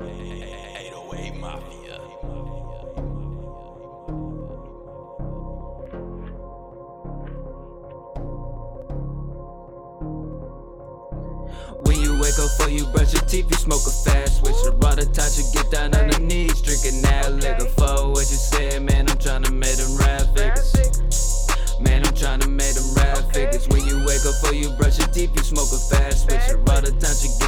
808 0.00 1.36
Mafia. 1.36 1.98
When 11.82 12.00
you 12.00 12.18
wake 12.20 12.38
up 12.38 12.50
before 12.56 12.70
you 12.70 12.86
brush 12.86 13.12
your 13.12 13.22
teeth, 13.22 13.46
you 13.50 13.56
smoke 13.56 13.86
a 13.86 13.90
fast 13.90 14.38
switch. 14.38 14.56
The 14.64 14.72
water 14.80 15.04
touch 15.06 15.38
you 15.38 15.44
get 15.52 15.70
down 15.70 15.94
on 15.94 16.08
the 16.10 16.18
knees, 16.18 16.60
drinking 16.62 17.02
that 17.02 17.32
liquor. 17.32 17.66
For 17.76 18.10
what 18.10 18.30
you 18.30 18.38
said, 18.38 18.82
man, 18.82 19.08
I'm 19.08 19.18
tryna 19.18 19.52
make 19.52 19.76
them 19.76 19.96
rap 19.98 20.26
figures. 20.34 20.74
Man, 21.80 22.06
I'm 22.06 22.14
tryna 22.14 22.48
make 22.48 22.74
them 22.74 22.94
rap 22.94 23.18
figures. 23.32 23.68
When 23.68 23.84
you 23.86 23.98
wake 24.06 24.24
up 24.24 24.34
before 24.40 24.54
you 24.54 24.70
brush 24.76 24.98
your 24.98 25.08
teeth, 25.08 25.36
you 25.36 25.42
smoke 25.42 25.70
a 25.72 25.78
fast 25.78 26.24
switch. 26.24 26.46
The 26.48 26.58
water 26.66 26.90
touch 26.98 27.22
you 27.22 27.30
get 27.38 27.43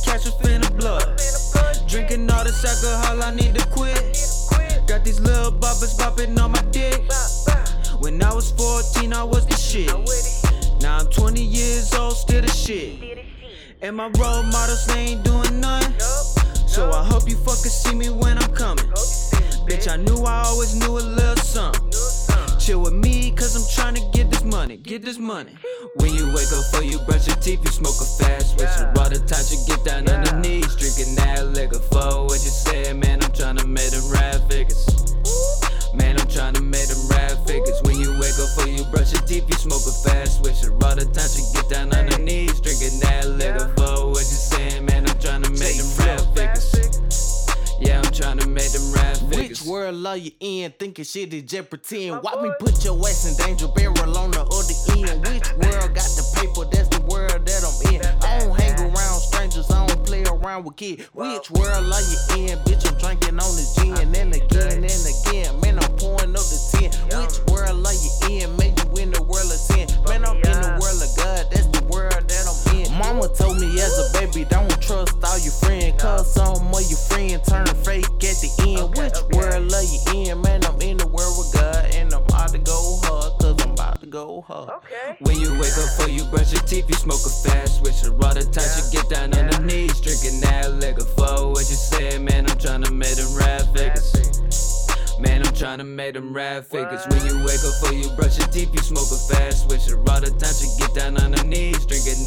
tonight 0.00 0.22
I 0.22 0.22
got 0.22 0.24
the 0.26 0.26
cash 0.26 0.26
up 0.26 0.44
in 0.44 0.60
the 0.60 0.70
blood. 0.72 1.88
Drinking 1.88 2.30
all 2.30 2.44
this 2.44 2.64
alcohol, 2.64 3.22
I 3.22 3.34
need 3.34 3.54
to 3.54 3.66
quit. 3.68 4.16
Got 4.86 5.04
these 5.04 5.20
little 5.20 5.52
boppers 5.52 5.96
bopping 5.96 6.38
on 6.40 6.52
my 6.52 6.62
dick. 6.70 7.02
When 8.00 8.22
I 8.22 8.32
was 8.34 8.50
14, 8.52 9.12
I 9.12 9.22
was 9.22 9.46
the 9.46 9.56
shit. 9.56 9.92
Now 10.82 10.98
I'm 10.98 11.06
20 11.06 11.42
years 11.42 11.94
old, 11.94 12.16
still 12.16 12.42
the 12.42 12.50
shit. 12.50 13.26
And 13.80 13.96
my 13.96 14.08
role 14.18 14.42
models, 14.44 14.86
they 14.86 15.12
ain't 15.12 15.24
doing 15.24 15.60
nothing. 15.60 15.98
So 16.66 16.90
I 16.90 17.04
hope 17.04 17.28
you 17.28 17.36
fucking 17.36 17.70
see 17.70 17.94
me 17.94 18.08
when 18.10 18.38
I'm 18.38 18.52
coming. 18.52 18.86
Bitch, 19.68 19.90
I 19.90 19.96
knew 19.96 20.24
I 20.24 20.42
always 20.46 20.74
knew 20.74 20.98
a 20.98 21.04
little 21.04 21.36
something. 21.36 21.90
Chill 22.58 22.80
with 22.80 22.94
me, 22.94 23.32
cause 23.32 23.56
I'm 23.56 23.66
trying 23.74 23.94
to 23.96 24.16
get 24.16 24.30
this 24.30 24.44
money, 24.44 24.76
get 24.76 25.02
this 25.02 25.18
money. 25.18 25.52
When 25.96 26.14
you 26.14 26.26
wake 26.28 26.52
up 26.52 26.62
before 26.70 26.84
you 26.84 26.98
brush 27.00 27.26
your 27.26 27.36
teeth, 27.36 27.60
you 27.64 27.70
smoke 27.70 28.00
a 28.00 28.04
fast 28.04 28.31
brush 39.42 39.48
your 39.48 39.48
teeth, 39.48 39.48
you 39.48 39.54
smoke 39.56 39.86
a 39.86 39.92
fast 39.92 40.38
switch. 40.38 40.60
The 40.60 41.04
time 41.06 41.28
she 41.28 41.42
get 41.54 41.68
down 41.70 41.94
on 41.94 42.10
her 42.12 42.18
knees, 42.18 42.60
drinking 42.60 43.00
that 43.00 43.26
liquor. 43.28 43.72
For 43.76 44.08
what 44.10 44.18
you 44.18 44.38
saying, 44.38 44.84
man, 44.84 45.08
I'm 45.08 45.18
trying 45.18 45.42
to 45.42 45.50
make 45.50 45.76
them 45.76 45.88
rap 45.98 46.20
figures. 46.34 47.48
Yeah, 47.80 48.00
I'm 48.04 48.12
trying 48.12 48.38
to 48.38 48.48
make 48.48 48.70
them 48.72 48.92
rap 48.92 49.16
figures. 49.16 49.62
Which 49.62 49.62
world 49.62 50.06
are 50.06 50.16
you 50.16 50.32
in? 50.40 50.72
Thinking 50.78 51.04
shit 51.04 51.32
is 51.32 51.42
just 51.44 51.70
pretend. 51.70 52.22
Why 52.22 52.40
me 52.42 52.50
put 52.60 52.84
your 52.84 52.98
ass 53.08 53.26
in 53.26 53.46
danger 53.46 53.68
barrel 53.68 54.18
on 54.18 54.30
the 54.30 54.42
other 54.42 54.76
end? 55.00 55.26
Which 55.26 55.48
world 55.64 55.94
got 55.94 56.10
the 56.12 56.24
paper? 56.36 56.68
That's 56.70 56.88
the 56.88 57.00
world 57.08 57.46
that 57.46 57.64
I'm 57.64 57.94
in. 57.94 58.04
I 58.04 58.38
don't 58.40 58.58
hang 58.58 58.78
around 58.80 59.20
strangers, 59.20 59.70
I 59.70 59.86
don't 59.86 60.04
play 60.04 60.24
around 60.24 60.64
with 60.64 60.76
kids. 60.76 61.08
Which 61.14 61.50
world 61.50 61.92
are 61.92 62.02
you 62.04 62.18
in? 62.36 62.58
Bitch, 62.68 62.86
I'm 62.86 62.98
drinking 62.98 63.40
on 63.40 63.52
the 63.56 63.64
gin 63.80 64.14
and 64.14 64.34
again 64.34 64.84
and 64.84 65.06
again. 65.08 65.60
Man, 65.60 65.78
I'm 65.78 65.90
pouring 65.96 66.36
up 66.36 66.44
the 66.44 66.58
10. 66.78 66.90
Which 67.18 67.40
told 73.36 73.60
me 73.60 73.68
as 73.80 73.98
a 73.98 74.18
baby, 74.18 74.44
don't 74.48 74.70
trust 74.80 75.16
all 75.24 75.38
your 75.38 75.52
friends. 75.52 76.00
Cause 76.00 76.32
some 76.32 76.68
of 76.68 76.82
your 76.88 76.98
friends 76.98 77.48
turn 77.48 77.66
fake 77.84 78.04
at 78.04 78.36
the 78.40 78.50
end. 78.66 78.96
Which 78.96 79.18
world 79.34 79.72
are 79.72 79.82
you 79.82 80.30
in? 80.30 80.40
Man, 80.42 80.64
I'm 80.64 80.80
in 80.80 80.96
the 80.96 81.06
world 81.06 81.34
with 81.38 81.52
God. 81.52 81.94
And 81.94 82.12
I'm 82.12 82.22
about 82.22 82.50
to 82.50 82.58
go 82.58 82.98
hard. 83.02 83.32
Cause 83.40 83.62
I'm 83.62 83.72
about 83.72 84.00
to 84.00 84.06
go 84.06 84.42
hard. 84.42 84.70
When 85.20 85.38
you 85.38 85.52
wake 85.54 85.76
up 85.78 85.88
before 85.96 86.08
you 86.08 86.24
brush 86.24 86.52
your 86.52 86.62
teeth, 86.62 86.88
you 86.88 86.94
smoke 86.94 87.24
a 87.24 87.32
fast 87.48 87.78
switch. 87.78 88.00
The 88.02 88.12
water 88.12 88.44
touch 88.44 88.70
you 88.78 89.00
get 89.00 89.08
down 89.08 89.34
on 89.34 89.50
the 89.50 89.58
knees, 89.60 90.00
drinking 90.00 90.40
that 90.40 90.72
liquor. 90.74 91.04
For 91.04 91.50
what 91.50 91.68
you 91.70 91.76
said, 91.76 92.22
man, 92.22 92.48
I'm 92.48 92.58
trying 92.58 92.82
to 92.82 92.92
make 92.92 93.16
them 93.16 93.34
rap 93.36 93.62
figures. 93.74 94.32
Man, 95.18 95.46
I'm 95.46 95.54
trying 95.54 95.78
to 95.78 95.84
make 95.84 96.14
them 96.14 96.34
rap 96.34 96.64
figures. 96.64 97.06
When 97.06 97.24
you 97.26 97.38
wake 97.46 97.62
up 97.62 97.70
before 97.78 97.94
you 97.94 98.10
brush 98.16 98.38
your 98.38 98.48
teeth, 98.48 98.74
you 98.74 98.82
smoke 98.82 99.06
a 99.06 99.18
fast 99.30 99.68
switch. 99.68 99.86
The 99.86 99.98
water 99.98 100.30
touch 100.34 100.62
you 100.62 100.70
get 100.78 100.94
down 100.94 101.16
on 101.22 101.30
the 101.30 101.44
knees, 101.44 101.86
drinking 101.86 102.21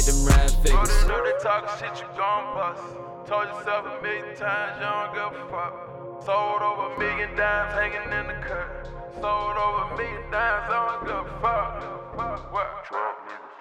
make 0.00 0.06
them 0.06 0.24
rap 0.24 0.50
Bro, 0.50 0.62
figures. 0.62 1.02
they 1.02 1.08
know 1.08 1.24
they 1.24 1.36
talking 1.42 1.68
shit, 1.78 2.00
you 2.00 2.08
gon' 2.16 2.54
bust. 2.54 2.82
Told 3.26 3.48
yourself 3.48 3.84
a 3.86 4.02
million 4.02 4.34
times 4.36 4.80
you 4.80 4.88
don't 4.88 5.12
give 5.12 5.32
a 5.36 5.48
fuck. 5.50 6.24
Sold 6.24 6.62
over 6.62 6.94
a 6.94 6.98
million 6.98 7.36
dimes 7.36 7.72
hanging 7.76 8.08
in 8.08 8.26
the 8.28 8.38
cut. 8.40 8.88
Sold 9.20 9.56
over 9.56 9.92
a 9.92 9.96
million 9.96 10.24
dimes, 10.30 10.66
I 10.68 10.76
don't 10.88 11.04
give 11.04 11.16
a 11.16 11.40
fuck. 11.40 11.72
What? 12.16 12.84
Trump 12.84 13.18
nigga. 13.28 13.59